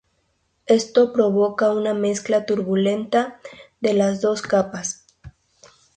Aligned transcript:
Esto 0.65 1.13
provoca 1.13 1.71
una 1.71 1.93
mezcla 1.93 2.47
turbulenta 2.47 3.39
de 3.81 3.93
las 3.93 4.19
dos 4.19 4.41
capas. 4.41 5.05